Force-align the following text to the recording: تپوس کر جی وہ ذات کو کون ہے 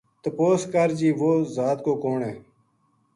تپوس 0.23 0.61
کر 0.73 0.89
جی 0.99 1.09
وہ 1.19 1.31
ذات 1.55 1.77
کو 1.85 1.93
کون 2.03 2.19
ہے 2.27 2.33